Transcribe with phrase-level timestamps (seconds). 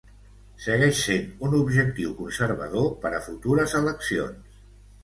[0.63, 4.63] Segueix sent un objectiu conservador per a futures eleccions.